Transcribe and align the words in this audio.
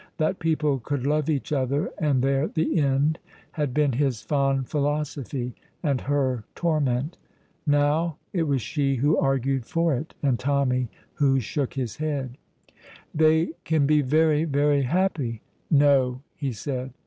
That 0.17 0.39
people 0.39 0.79
could 0.79 1.05
love 1.05 1.29
each 1.29 1.51
other, 1.53 1.91
and 1.99 2.23
there 2.23 2.47
the 2.47 2.79
end, 2.79 3.19
had 3.51 3.71
been 3.71 3.91
his 3.93 4.23
fond 4.23 4.67
philosophy 4.67 5.53
and 5.83 6.01
her 6.01 6.43
torment. 6.55 7.19
Now, 7.67 8.17
it 8.33 8.47
was 8.47 8.63
she 8.63 8.95
who 8.95 9.15
argued 9.19 9.63
for 9.67 9.93
it 9.93 10.15
and 10.23 10.39
Tommy 10.39 10.89
who 11.13 11.39
shook 11.39 11.75
his 11.75 11.97
head. 11.97 12.39
"They 13.13 13.49
can 13.63 13.85
be 13.85 14.01
very, 14.01 14.43
very 14.43 14.81
happy." 14.81 15.41
"No," 15.69 16.21
he 16.35 16.51
said. 16.51 16.93